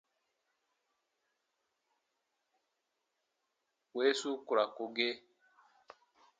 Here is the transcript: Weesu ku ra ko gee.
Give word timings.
Weesu 3.95 4.31
ku 4.45 4.51
ra 4.57 4.65
ko 4.75 4.83
gee. 4.95 5.15